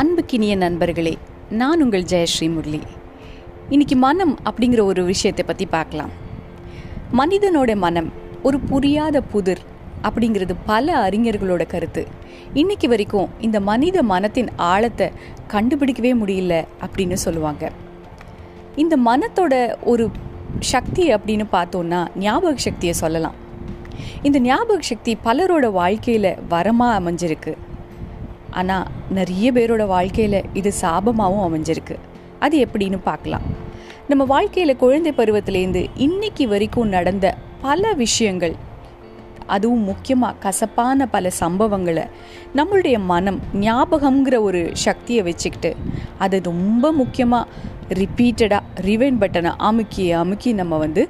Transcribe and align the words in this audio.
அன்புக்கினிய 0.00 0.56
நண்பர்களே 0.56 1.18
நான் 1.50 1.82
உங்கள் 1.82 2.02
ஜெயஸ்ரீ 2.02 2.46
முரளி. 2.54 2.80
இன்னைக்கு 3.68 3.96
மனம் 3.96 4.38
அப்படிங்கிற 4.44 4.80
ஒரு 4.82 5.04
விஷயத்தை 5.04 5.44
பற்றி 5.44 5.66
பார்க்கலாம். 5.66 6.10
மனிதனோட 7.20 7.76
மனம் 7.76 8.12
ஒரு 8.42 8.60
புரியாத 8.60 9.20
புதிர் 9.20 9.62
அப்படிங்கிறது 10.02 10.54
பல 10.66 11.08
அறிஞர்களோட 11.08 11.66
கருத்து. 11.66 12.06
இன்னைக்கு 12.54 12.88
வரைக்கும் 12.88 13.28
இந்த 13.40 13.60
மனித 13.60 14.02
மனத்தின் 14.02 14.50
ஆழத்தை 14.56 15.10
கண்டுபிடிக்கவே 15.52 16.12
முடியல 16.22 16.64
அப்படின்னு 16.86 17.12
சொல்லுவாங்க. 17.12 17.70
இந்த 18.76 18.96
மனத்தோட 18.96 19.76
ஒரு 19.82 20.10
சக்தி 20.58 21.06
அப்படின்னு 21.14 21.46
பார்த்தோன்னா 21.52 22.06
ஞாபக 22.16 22.56
சக்தியை 22.56 22.94
சொல்லலாம். 22.94 23.34
இந்த 24.22 24.40
ஞாபக 24.40 24.80
சக்தி 24.80 25.16
பலரோட 25.24 25.72
வாழ்க்கையில் 25.72 26.34
வரமாக 26.50 26.98
அமைஞ்சிருக்கு. 27.00 27.54
ஆனால் 28.60 28.88
நிறைய 29.18 29.46
பேரோட 29.52 29.84
வாழ்க்கையில் 29.86 30.40
இது 30.54 30.70
சாபமாகவும் 30.82 31.46
அமைஞ்சிருக்கு. 31.46 31.96
அது 32.44 32.56
எப்படின்னு 32.66 32.98
பார்க்கலாம். 33.10 33.46
நம்ம 34.10 34.22
வாழ்க்கையில் 34.32 34.80
குழந்தை 34.82 35.12
பருவத்திலேருந்து 35.16 35.82
இன்னைக்கு 36.06 36.44
வரைக்கும் 36.48 36.94
நடந்த 36.96 37.26
பல 37.62 37.92
விஷயங்கள் 38.02 38.54
அதுவும் 39.54 39.84
முக்கியமாக 39.84 40.38
கசப்பான 40.44 41.06
பல 41.06 41.30
சம்பவங்களை 41.40 42.04
நம்மளுடைய 42.56 42.96
மனம் 43.10 43.38
ஞாபகங்கிற 43.60 44.36
ஒரு 44.40 44.60
சக்தியை 44.84 45.22
வச்சுக்கிட்டு 45.22 45.70
அது 46.24 46.36
ரொம்ப 46.44 46.92
முக்கியமாக 46.92 47.46
ரிப்பீட்டடாக 48.00 48.82
ரிவைன் 48.86 49.20
பட்டனை 49.20 49.52
அமுக்கி 49.68 50.06
அமுக்கி 50.22 50.52
நம்ம 50.52 50.78
வந்து 50.78 51.02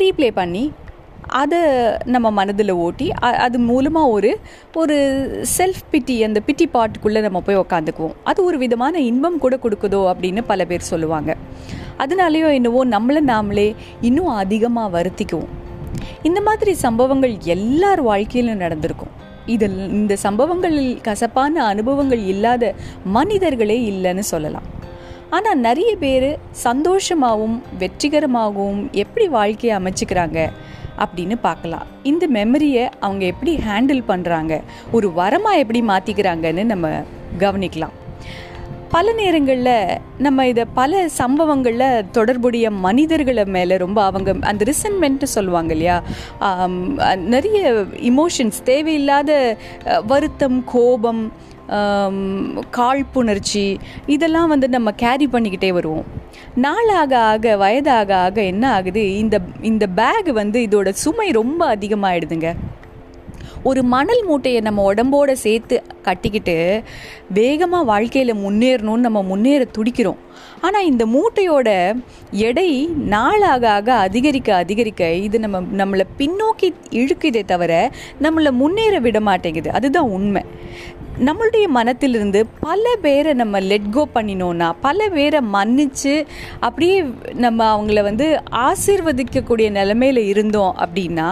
ரீப்ளே 0.00 0.30
பண்ணி 0.34 0.64
அதை 1.40 1.60
நம்ம 2.14 2.26
மனதில் 2.38 2.72
ஓட்டி 2.84 3.06
அது 3.44 3.58
மூலமாக 3.70 4.12
ஒரு 4.16 4.30
ஒரு 4.82 4.96
செல்ஃப் 5.56 5.82
பிட்டி 5.92 6.16
அந்த 6.26 6.40
பிட்டி 6.46 6.66
பாட்டுக்குள்ளே 6.74 7.20
நம்ம 7.26 7.40
போய் 7.46 7.60
உக்காந்துக்குவோம். 7.62 8.14
அது 8.30 8.40
ஒரு 8.48 8.58
விதமான 8.64 9.00
இன்பம் 9.10 9.40
கூட 9.44 9.54
கொடுக்குதோ 9.64 10.00
அப்படின்னு 10.12 10.42
பல 10.52 10.64
பேர் 10.70 10.90
சொல்லுவாங்க. 10.92 11.30
அதனாலேயோ 12.04 12.48
என்னவோ 12.58 12.80
நம்மளை 12.94 13.22
நாமளே 13.32 13.68
இன்னும் 14.08 14.32
அதிகமாக 14.42 14.92
வருத்திக்குவோம். 14.96 15.52
இந்த 16.28 16.40
மாதிரி 16.48 16.72
சம்பவங்கள் 16.84 17.34
எல்லார் 17.54 18.02
வாழ்க்கையிலும் 18.10 18.62
நடந்திருக்கும். 18.64 19.12
இதில் 19.54 19.78
இந்த 19.98 20.14
சம்பவங்களில் 20.26 20.92
கசப்பான 21.08 21.64
அனுபவங்கள் 21.72 22.22
இல்லாத 22.32 22.72
மனிதர்களே 23.16 23.78
இல்லைன்னு 23.90 24.24
சொல்லலாம். 24.32 24.68
ஆனால் 25.36 25.60
நிறைய 25.66 25.90
பேர் 26.04 26.28
சந்தோஷமாகவும் 26.66 27.58
வெற்றிகரமாகவும் 27.82 28.80
எப்படி 29.02 29.26
வாழ்க்கையை 29.36 29.74
அமைச்சுக்கிறாங்க? 29.80 30.40
அப்படின்னு 31.02 31.36
பார்க்கலாம். 31.48 31.86
இந்த 32.12 32.24
மெமரியை 32.38 32.84
அவங்க 33.06 33.24
எப்படி 33.32 33.52
ஹேண்டில் 33.68 34.02
பண்ணுறாங்க 34.12 34.54
ஒரு 34.96 35.10
வரமாக 35.20 35.60
எப்படி 35.64 35.82
மாற்றிக்கிறாங்கன்னு 35.92 36.64
நம்ம 36.72 36.88
கவனிக்கலாம். 37.44 37.94
பல 38.94 39.12
நேரங்களில் 39.20 39.98
நம்ம 40.24 40.44
இதை 40.50 40.64
பல 40.74 40.98
சம்பவங்களில் 41.20 42.04
தொடர்புடைய 42.16 42.66
மனிதர்களை 42.84 43.44
மேலே 43.56 43.76
ரொம்ப 43.82 43.98
அவங்க 44.08 44.32
அந்த 44.50 44.62
ரிசன்மெண்ட்டு 44.70 45.26
சொல்லுவாங்க 45.36 45.72
இல்லையா? 45.76 45.96
நிறைய 47.34 47.72
இமோஷன்ஸ் 48.10 48.60
தேவையில்லாத 48.70 49.30
வருத்தம் 50.12 50.60
கோபம் 50.74 51.24
காழ்ப்புணர்ச்சி 52.78 53.66
இதெல்லாம் 54.16 54.52
வந்து 54.54 54.68
நம்ம 54.76 54.92
கேரி 55.04 55.28
பண்ணிக்கிட்டே 55.32 55.72
வருவோம். 55.78 56.06
நாளாக 56.54 57.18
ஆக 57.18 57.56
வயதாக 57.56 58.16
ஆக 58.16 58.42
என்ன 58.42 58.72
ஆகுது? 58.72 59.16
இந்த 59.16 59.38
இந்த 59.60 59.86
பேக் 59.86 60.32
வந்து 60.32 60.60
இதோட 60.60 60.88
சுமை 60.90 61.30
ரொம்ப 61.30 61.76
அதிகமாகிடுதுங்க 61.76 62.54
ஒரு 63.68 63.82
மணல் 63.92 64.22
மூட்டையை 64.24 64.60
நம்ம 64.60 64.80
உடம்போட 64.92 65.32
சேர்த்து 65.44 65.76
கட்டிக்கிட்டு 66.02 66.56
வேகமாக 67.38 67.88
வாழ்க்கையில் 67.90 68.32
முன்னேறணும்னு 68.34 69.04
நம்ம 69.06 69.22
முன்னேற 69.22 69.62
துடிக்கிறோம். 69.76 70.20
ஆனால் 70.60 70.88
இந்த 70.90 71.04
மூட்டையோட 71.06 71.68
எடை 72.30 72.68
நாளாக 73.14 73.64
ஆக 73.70 73.94
அதிகரிக்க 74.06 74.54
அதிகரிக்க 74.54 75.12
இது 75.26 75.38
நம்ம 75.44 75.60
நம்மளை 75.80 76.04
பின்னோக்கி 76.18 76.68
இழுக்குதே 77.00 77.42
தவிர 77.44 77.72
நம்மளை 78.22 78.52
முன்னேற 78.60 78.98
விட 78.98 79.20
மாட்டேங்குது. 79.20 79.70
அதுதான் 79.72 80.10
உண்மை. 80.18 80.42
நம்மளுடைய 81.26 81.66
மனத்திலிருந்து 81.68 82.40
பல 82.60 82.84
பேரை 83.02 83.32
நம்ம 83.32 83.60
லெட் 83.60 83.90
கோ 83.90 84.02
பண்ணினோன்னா 84.14 84.68
பல 84.80 85.08
பேரை 85.08 85.40
மன்னிச்சு 85.52 86.14
அப்படியே 86.60 86.96
நம்ம 87.44 87.60
அவங்கள 87.74 88.02
வந்து 88.02 88.28
ஆசீர்வதிக்கக்கூடிய 88.68 89.68
நிலமையில 89.78 90.16
இருந்தோம் 90.16 90.74
அப்படின்னா 90.84 91.28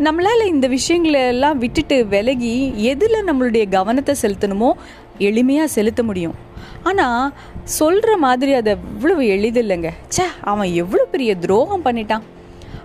நம்மளால் 0.00 0.50
இந்த 0.50 0.66
விஷயங்களெல்லாம் 0.68 1.58
விட்டுட்டு 1.62 1.96
விலகி 2.06 2.52
எதில் 2.90 3.26
நம்மளுடைய 3.26 3.64
கவனத்தை 3.74 4.14
செலுத்தணுமோ 4.22 4.70
எளிமையாக 5.18 5.74
செலுத்த 5.74 6.02
முடியும். 6.02 6.36
ஆனால் 6.82 7.32
சொல்கிற 7.78 8.16
மாதிரி 8.16 8.52
அது 8.54 8.70
எவ்வளவு 8.70 9.24
எளிதில்லைங்க. 9.34 9.90
சே 10.08 10.24
அவன் 10.52 10.70
எவ்வளோ 10.82 11.04
பெரிய 11.04 11.34
துரோகம் 11.34 11.84
பண்ணிட்டான். 11.84 12.24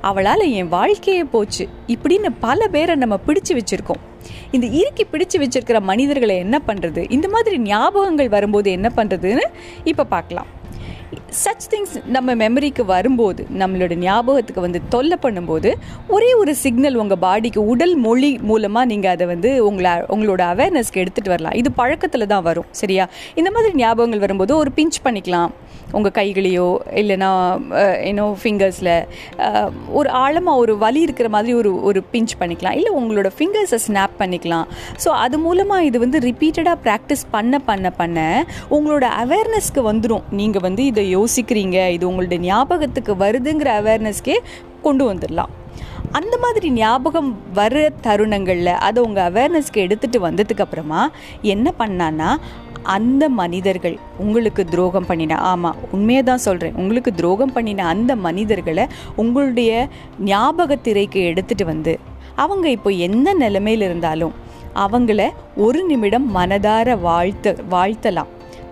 அவளால் 0.02 0.52
என் 0.60 0.68
வாழ்க்கையே 0.68 1.24
போச்சு. 1.24 1.68
இப்படின்னு 1.88 2.32
பல 2.40 2.68
பேரை 2.68 2.96
நம்ம 2.96 3.20
பிடிச்சு 3.28 3.54
வச்சிருக்கோம். 3.60 4.04
இந்த 4.52 4.68
இறுக்கி 4.80 5.06
பிடிச்சு 5.12 5.38
வச்சிருக்கிற 5.44 5.80
மனிதர்களை 5.82 6.38
என்ன 6.38 6.62
பண்ணுறது 6.68 7.12
இந்த 7.18 7.28
மாதிரி 7.28 7.58
ஞாபகங்கள் 7.72 8.36
வரும்போது 8.36 8.72
என்ன 8.72 8.92
பண்ணுறதுன்னு 8.96 9.48
இப்போ 9.84 10.04
பார்க்கலாம். 10.04 10.48
சச் 11.30 11.66
திங்ஸ் 11.70 12.06
நம்ம 12.06 12.36
மெமரிக்கு 12.36 12.86
வரும்போது 12.86 13.48
நம்மளோட 13.58 13.96
ஞாபகத்துக்கு 13.96 14.62
வந்து 14.62 14.82
தொல்லை 14.90 15.18
பண்ணும்போது 15.22 15.74
ஒரே 16.08 16.34
ஒரு 16.34 16.56
சிக்னல் 16.56 16.96
உங்கள் 16.96 17.22
பாடிக்கு 17.22 17.58
உடல் 17.58 17.96
மொழி 17.96 18.38
மூலமாக 18.38 18.86
நீங்கள் 18.86 19.12
அதை 19.12 19.28
வந்து 19.28 19.66
உங்களை 19.66 19.92
உங்களோட 19.92 20.42
அவேர்னஸ்க்கு 20.54 21.02
எடுத்துகிட்டு 21.04 21.34
வரலாம். 21.36 21.54
இது 21.54 21.72
பழக்கத்தில் 21.72 22.28
தான் 22.28 22.44
வரும் 22.44 22.66
சரியா? 22.72 23.08
இந்த 23.36 23.52
மாதிரி 23.52 23.74
ஞாபகங்கள் 23.84 24.20
வரும்போது 24.20 24.58
ஒரு 24.58 24.72
பிஞ்ச் 24.76 25.00
பண்ணிக்கலாம். 25.04 25.52
உங்கள் 25.96 26.16
கைகளையோ 26.18 26.68
இல்லைன்னா 27.02 27.30
ஏன்னோ 28.10 28.26
ஃபிங்கர்ஸில் 28.42 28.92
ஒரு 30.00 30.10
ஆழமாக 30.22 30.62
ஒரு 30.64 30.74
வலி 30.84 31.02
இருக்கிற 31.08 31.30
மாதிரி 31.36 31.54
ஒரு 31.62 31.72
ஒரு 31.90 32.00
பிஞ்ச் 32.14 32.34
பண்ணிக்கலாம். 32.42 32.78
இல்லை 32.80 32.92
உங்களோட 33.00 33.32
ஃபிங்கர்ஸை 33.38 33.80
ஸ்னாப் 33.88 34.16
பண்ணிக்கலாம். 34.22 34.68
ஸோ 35.04 35.10
அது 35.26 35.38
மூலமாக 35.46 35.88
இது 35.90 36.00
வந்து 36.06 36.20
ரிப்பீட்டடாக 36.30 36.78
ப்ராக்டிஸ் 36.88 37.26
பண்ண 37.36 37.60
பண்ண 37.70 37.92
பண்ண 38.02 38.46
உங்களோட 38.78 39.06
அவேர்னஸ்க்கு 39.24 39.84
வந்துடும் 39.92 40.26
நீங்கள் 40.42 40.66
வந்து 40.68 40.86
இதை 40.94 41.06
யோசிக்கிறீங்க 41.18 41.78
இது 41.98 42.10
உங்களோட 42.12 42.40
ஞாபகத்துக்கு 42.50 43.16
வருதுங்கிற 43.26 43.72
அவேர்னஸ்க்கே 43.84 44.38
கொண்டு 44.82 45.06
வந்துடலாம் 45.12 45.54
அந்த 46.12 46.38
மாதிரி 46.38 46.72
ஞாபகம் 46.72 47.54
வர 47.54 47.92
தருணங்களில் 48.02 48.68
அதை 48.68 49.04
உங்கள் 49.04 49.24
அவேர்னஸ்க்கு 49.24 49.84
எடுத்துகிட்டு 49.86 50.20
வந்ததுக்கப்புறமா 50.20 51.08
என்ன 51.42 51.74
பண்ணான்னா 51.80 52.38
அந்த 52.84 53.30
மனிதர்கள் 53.30 53.98
உங்களுக்கு 54.18 54.66
துரோகம் 54.66 55.06
பண்ணின 55.06 55.38
ஆமாம் 55.38 55.76
உண்மையை 55.92 56.24
தான் 56.24 56.38
சொல்கிறேன் 56.38 56.76
உங்களுக்கு 56.76 57.14
துரோகம் 57.14 57.54
பண்ணின 57.54 57.86
அந்த 57.86 58.16
மனிதர்களை 58.16 58.86
உங்களுடைய 59.16 59.90
ஞாபகத்திரைக்கு 60.26 61.22
எடுத்துகிட்டு 61.32 61.64
வந்து 61.64 62.00
அவங்க 62.36 62.70
இப்போ 62.70 62.92
எந்த 62.92 63.34
நிலைமையில் 63.34 63.82
இருந்தாலும் 63.82 64.34
அவங்கள 64.74 65.30
ஒரு 65.56 65.86
நிமிடம் 65.86 66.36
மனதார 66.36 67.00
வாழ்த்த 67.00 67.56
வாழ்த்தலாம். 67.70 68.28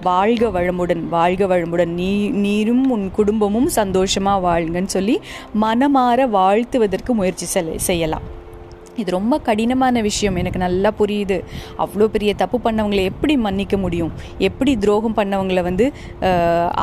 வாழ்க 0.08 0.46
வளமுடன் 0.56 1.04
வாழ்க 1.16 1.44
வளமுடன். 1.52 1.94
நீ 2.02 2.12
நீரும் 2.46 2.86
உன் 2.96 3.06
குடும்பமும் 3.18 3.70
சந்தோஷமாக 3.80 4.46
வாழ்ங்கன்னு 4.48 4.96
சொல்லி 4.98 5.18
மனமாற 5.66 6.30
வாழ்த்துவதற்கு 6.38 7.14
முயற்சி 7.20 7.48
செய்யலாம். 7.90 8.26
இது 9.02 9.10
ரொம்ப 9.16 9.36
கடினமான 9.48 10.02
விஷயம். 10.08 10.38
எனக்கு 10.42 10.60
நல்லா 10.64 10.90
புரியுது. 11.00 11.38
அவ்வளோ 11.84 12.06
பெரிய 12.14 12.32
தப்பு 12.42 12.58
பண்ணவங்களை 12.66 13.02
எப்படி 13.12 13.34
மன்னிக்க 13.46 13.78
முடியும்? 13.86 14.12
எப்படி 14.48 14.74
துரோகம் 14.84 15.18
பண்ணவங்களை 15.18 15.62
வந்து 15.68 15.86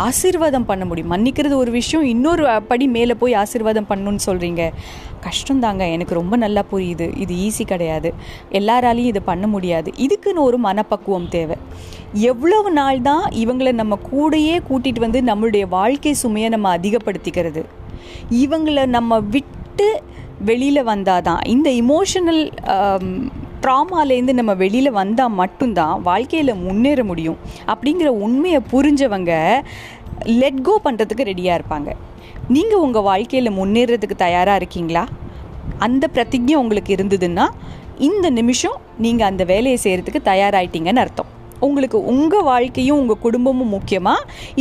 ஆசீர்வாதம் 0.07 0.69
பண்ண 0.71 0.85
முடியும்? 0.91 1.13
மன்னிக்கிறது 1.15 1.57
ஒரு 1.63 1.73
விஷயம் 1.79 2.05
இன்னொரு 2.15 2.45
படி 2.71 2.89
மேலே 2.97 3.17
போய் 3.23 3.39
ஆசீர்வாதம் 3.43 3.89
பண்ணணும்னு 3.93 4.27
சொல்கிறீங்க 4.29 4.65
கஷ்டம்தாங்க. 5.29 5.83
எனக்கு 5.97 6.19
ரொம்ப 6.21 6.37
நல்லா 6.45 6.65
புரியுது. 6.73 7.09
இது 7.25 7.35
ஈஸி 7.47 7.67
கிடையாது. 7.73 8.11
எல்லாராலையும் 8.61 9.11
இதை 9.13 9.23
பண்ண 9.33 9.47
முடியாது. 9.55 9.91
இதுக்குன்னு 10.07 10.49
ஒரு 10.51 10.61
மனப்பக்குவம் 10.69 11.33
தேவை. 11.37 11.59
எவ்வளவு 12.15 12.71
நாள் 12.71 12.99
தான் 13.03 13.25
இவங்களை 13.43 13.73
நம்ம 13.73 13.95
கூடயே 14.11 14.57
கூட்டிட்டு 14.69 15.01
வந்து 15.05 15.21
நம்மளுடைய 15.29 15.65
வாழ்க்கை 15.69 16.13
சுமையை 16.23 16.49
நம்ம 16.55 16.71
அதிகப்படுத்திக்கிறது. 16.79 17.63
இவங்களை 18.31 18.85
நம்ம 18.97 19.21
விட்டு 19.35 19.89
வெளியில் 20.49 20.83
வந்தால் 20.91 21.25
தான் 21.29 21.43
இந்த 21.55 21.69
இமோஷனல் 21.83 22.43
ட்ராமாலேருந்து 23.65 24.33
um, 24.33 24.39
நம்ம 24.39 24.53
வெளியில் 24.63 24.97
வந்தால் 25.01 25.35
மட்டும்தான் 25.41 25.97
வாழ்க்கையில் 26.03 26.61
முன்னேற 26.63 27.01
முடியும். 27.11 27.39
அப்படிங்கிற 27.73 28.09
உண்மையை 28.27 28.61
புரிஞ்சவங்க 28.73 29.33
லெட் 30.41 30.63
கோ 30.67 30.75
பண்ணுறதுக்கு 30.87 31.29
ரெடியாக 31.31 31.59
இருப்பாங்க. 31.59 31.91
நீங்கள் 32.55 32.83
உங்கள் 32.87 33.07
வாழ்க்கையில் 33.11 33.57
முன்னேறதுக்கு 33.59 34.17
தயாராக 34.27 34.61
இருக்கீங்களா? 34.61 35.05
அந்த 35.79 36.05
பிரதிஜை 36.17 36.57
உங்களுக்கு 36.63 36.91
இருந்ததுன்னா 36.97 37.47
இந்த 38.09 38.27
நிமிஷம் 38.31 38.77
நீங்கள் 38.99 39.31
அந்த 39.31 39.45
வேலையை 39.45 39.79
செய்கிறதுக்கு 39.85 40.29
தயாராயிட்டீங்கன்னு 40.33 41.05
அர்த்தம். 41.05 41.31
உங்களுக்கு 41.67 41.99
உங்கள் 42.13 42.43
வாழ்க்கையும் 42.43 42.99
உங்கள் 42.99 43.23
குடும்பமும் 43.27 43.73
முக்கியமா? 43.73 44.15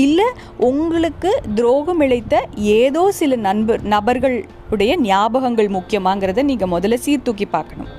இல்லை 0.05 0.27
உங்களுக்கு 0.71 1.31
துரோகம் 1.55 2.01
இழைத்த 2.01 2.35
ஏதோ 2.55 3.03
சில 3.19 3.35
நண்பர் 3.47 3.81
நபர்களுடைய 3.95 4.91
ஞாபகங்கள் 5.09 5.69
முக்கியமாங்கிறத 5.77 6.43
நீங்கள் 6.51 6.73
முதல்ல 6.75 7.03
சீர்தூக்கி 7.07 7.45
பார்க்கணும். 7.57 7.91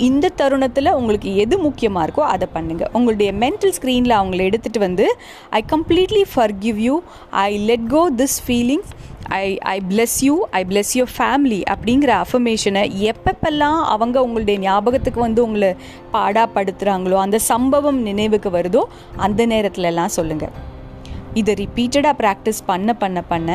இந்த 0.00 0.30
தருணத்தில் 0.36 0.90
உங்களுக்கு 0.92 1.30
எது 1.34 1.58
முக்கியமாக 1.58 2.04
இருக்கோ 2.06 2.24
அதை 2.24 2.46
பண்ணுங்கள் 2.54 2.90
உங்களுடைய 2.92 3.30
மென்டல் 3.42 3.74
ஸ்க்ரீனில் 3.76 4.16
அவங்கள 4.18 4.40
எடுத்துகிட்டு 4.48 4.78
வந்து 4.78 5.06
I 5.50 5.60
completely 5.72 6.24
forgive 6.58 6.78
you 6.78 6.96
I 7.30 7.50
let 7.70 7.86
go 7.90 8.02
this 8.16 8.38
feelings 8.46 8.90
I 9.38 9.42
I 9.72 9.76
bless 9.90 10.16
you 10.24 10.34
I 10.50 10.62
bless 10.64 10.92
your 10.96 11.12
family 11.18 11.60
அப்படிங்கிற 11.70 12.12
அஃபர்மேஷனை 12.24 12.82
எப்பப்பெல்லாம் 13.10 13.80
அவங்க 13.84 14.22
உங்களுடைய 14.22 14.58
ஞாபகத்துக்கு 14.58 15.20
வந்து 15.20 15.42
உங்களை 15.42 15.70
பாடாப்படுத்துகிறாங்களோ 16.12 17.16
அந்த 17.16 17.38
சம்பவம் 17.52 18.00
நினைவுக்கு 18.02 18.50
வருதோ 18.50 18.84
அந்த 19.16 19.46
நேரத்துலலாம் 19.46 20.16
சொல்லுங்கள் 20.18 20.54
இதை 21.34 21.54
ரிப்பீட்டடாக 21.54 22.14
ப்ராக்டிஸ் 22.22 22.60
பண்ண 22.66 22.92
பண்ண 22.94 23.22
பண்ண 23.22 23.50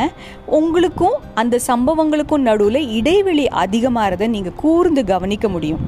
உங்களுக்கும் 0.59 1.17
அந்த 1.33 1.59
சம்பவங்களுக்கும் 1.67 2.45
நடுவில் 2.49 2.81
இடைவெளி 2.91 3.45
அதிகமாகிறத 3.63 4.27
நீங்கள் 4.27 4.59
கூர்ந்து 4.63 5.03
கவனிக்க 5.05 5.47
முடியும். 5.49 5.83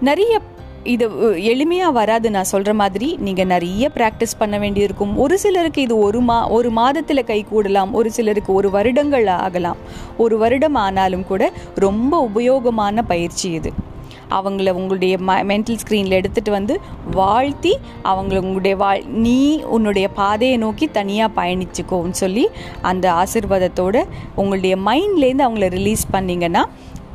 நிறைய 0.00 0.40
இது 0.82 1.06
எளிமையாக 1.52 1.92
வராது 1.92 2.30
நான் 2.30 2.44
சொல்கிற 2.44 2.74
மாதிரி 2.74 3.16
நீங்கள் 3.20 3.46
நிறைய 3.46 3.90
ப்ராக்டிஸ் 3.94 4.38
பண்ண 4.38 4.58
வேண்டியிருக்கும். 4.58 5.16
ஒரு 5.18 5.38
சிலருக்கு 5.38 5.82
இது 5.82 5.98
ஒரு 5.98 6.20
மா 6.20 6.48
ஒரு 6.48 6.70
மாதத்தில் 6.70 7.24
கை 7.24 7.46
கூடலாம் 7.52 7.90
ஒரு 7.90 8.10
சிலருக்கு 8.10 8.52
ஒரு 8.52 8.70
வருடங்கள் 8.70 9.26
ஆகலாம். 9.26 9.76
ஒரு 10.16 10.38
வருடம் 10.38 10.74
ஆனாலும் 10.74 11.26
கூட 11.26 11.52
ரொம்ப 11.74 12.28
உபயோகமான 12.34 13.02
பயிற்சி 13.02 13.50
இது. 13.50 13.72
அவங்கள 14.30 14.70
உங்களுடைய 14.70 15.16
ம 15.16 15.34
மென்டல் 15.50 15.80
ஸ்க்ரீனில் 15.82 16.18
எடுத்துகிட்டு 16.18 16.50
வந்து 16.50 16.80
வாழ்த்தி 17.10 17.78
அவங்கள 18.02 18.36
உங்களுடைய 18.36 18.76
வாழ் 18.76 19.04
நீ 19.06 19.60
உன்னுடைய 19.62 20.08
பாதையை 20.08 20.56
நோக்கி 20.56 20.86
தனியாக 20.86 21.42
பயணிச்சுக்கோன்னு 21.42 22.10
சொல்லி 22.10 22.48
அந்த 22.82 23.12
ஆசிர்வாதத்தோடு 23.12 24.02
உங்களுடைய 24.34 24.76
மைண்ட்லேருந்து 24.76 25.46
அவங்கள 25.48 25.68
ரிலீஸ் 25.68 26.04
பண்ணிங்கன்னா 26.12 26.64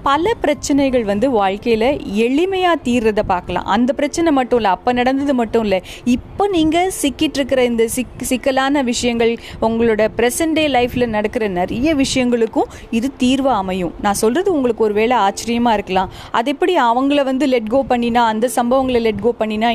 பல 0.08 0.32
பிரச்சனைகள் 0.44 1.04
வந்து 1.10 1.28
வாழ்க்கையில் 1.40 1.88
எளிமையாக 2.26 2.78
தீர்றதை 2.88 3.24
பார்க்கலாம். 3.32 3.66
அந்த 3.74 3.90
பிரச்சனை 4.00 4.30
மட்டும் 4.38 4.60
இல்லை 4.60 4.72
அப்போ 4.76 4.92
நடந்தது 5.00 5.34
மட்டும் 5.40 5.64
இல்லை 5.66 5.80
இப்போ 6.16 6.44
நீங்கள் 6.56 6.90
சிக்கிட்டுருக்கிற 7.02 7.64
இந்த 7.72 7.84
சிக் 7.96 8.24
சிக்கலான 8.30 8.84
விஷயங்கள் 8.90 9.34
உங்களோட 9.68 10.06
ப்ரெசன்ட் 10.20 10.56
டே 10.58 10.64
லைஃப்பில் 10.76 11.08
நடக்கிற 11.16 11.48
நிறைய 11.60 11.94
விஷயங்களுக்கும் 12.02 12.72
இது 13.00 13.10
தீர்வாக 13.24 13.58
அமையும். 13.64 13.94
நான் 14.06 14.20
சொல்கிறது 14.24 14.50
உங்களுக்கு 14.58 14.86
ஒரு 14.88 14.96
வேளை 15.00 15.18
ஆச்சரியமாக 15.28 15.78
இருக்கலாம். 15.80 16.10
அது 16.40 16.50
எப்படி 16.56 16.76
அவங்கள 16.88 17.24
வந்து 17.30 17.48
லெட் 17.54 17.70
கோ 17.76 17.82
பண்ணினா 17.92 18.24
அந்த 18.32 18.50
சம்பவங்களை 18.58 19.02
லெட் 19.08 19.24
கோ 19.28 19.34
பண்ணினா 19.42 19.72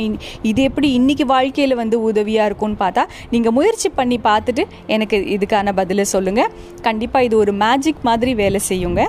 இது 0.51 0.61
எப்படி 0.71 0.91
இன்றைக்கி 0.99 1.27
வாழ்க்கையில் 1.35 1.79
வந்து 1.83 1.97
உதவியாக 2.09 2.49
இருக்கும்னு 2.51 2.81
பார்த்தா 2.85 3.05
நீங்கள் 3.35 3.57
முயற்சி 3.61 3.91
பண்ணி 4.01 4.21
பார்த்துட்டு 4.29 4.65
எனக்கு 4.97 5.17
இதுக்கான 5.37 5.75
பதிலை 5.81 6.07
சொல்லுங்கள் 6.15 6.53
கண்டிப்பாக 6.89 7.27
இது 7.29 7.35
ஒரு 7.45 7.55
மேஜிக் 7.65 8.05
மாதிரி 8.11 8.35
வேலை 8.43 8.61
செய்யுங்க. 8.71 9.03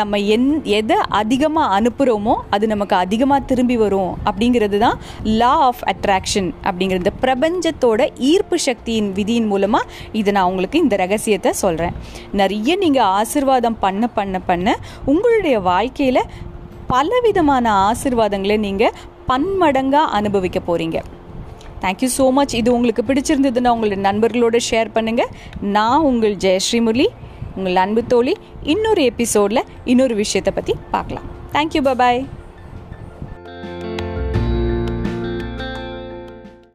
நம்ம 0.00 0.18
என் 0.34 0.50
எதை 0.64 0.96
அதிகமாக 1.08 1.80
அனுப்புகிறோமோ 1.80 2.34
அது 2.50 2.66
நமக்கு 2.66 2.96
அதிகமாக 2.96 3.46
திரும்பி 3.46 3.76
வரும் 3.76 4.12
அப்படிங்கிறது 4.24 4.78
தான் 4.78 4.98
லா 5.40 5.52
ஆஃப் 5.68 5.82
அட்ராக்ஷன் 5.92 6.50
அப்படிங்கிறது. 6.64 7.10
பிரபஞ்சத்தோட 7.24 8.08
ஈர்ப்பு 8.30 8.58
சக்தியின் 8.58 9.12
விதியின் 9.12 9.46
மூலமாக 9.46 9.90
இதை 10.12 10.32
நான் 10.32 10.44
உங்களுக்கு 10.44 10.78
இந்த 10.78 10.96
ரகசியத்தை 10.96 11.52
சொல்கிறேன் 11.52 11.94
நிறைய 12.32 12.76
நீங்கள் 12.76 13.10
ஆசிர்வாதம் 13.20 13.78
பண்ண 13.80 14.06
பண்ண 14.06 14.38
பண்ண 14.38 14.76
உங்களுடைய 15.04 15.60
வாழ்க்கையில் 15.60 16.22
பலவிதமான 16.86 17.66
ஆசிர்வாதங்களை 17.90 18.56
நீங்கள் 18.58 18.96
பன்மடங்காக 19.28 20.12
அனுபவிக்க 20.18 20.60
போகிறீங்க 20.60 20.98
தேங்க்யூ 21.82 22.08
ஸோ 22.18 22.32
மச் 22.32 22.54
இது 22.54 22.74
உங்களுக்கு 22.74 23.02
பிடிச்சிருந்ததுன்னா 23.08 23.72
உங்களுடைய 23.76 24.02
நண்பர்களோட 24.08 24.58
ஷேர் 24.70 24.94
பண்ணுங்கள் 24.94 25.32
நான் 25.60 26.00
உங்கள் 26.00 26.36
ஜெயஸ்ரீ 26.36 26.80
முரளி. 26.80 27.08
உங்கள் 27.56 27.76
அன்பு 27.76 28.02
தோழி 28.04 28.34
இன்னொரு 28.62 29.02
எபிசோடில் 29.02 29.62
இன்னொரு 29.84 30.14
விஷயத்தை 30.14 30.52
பற்றி 30.54 30.74
பார்க்கலாம். 30.90 31.28
Thank you 31.52 31.82
bye bye 31.88 32.20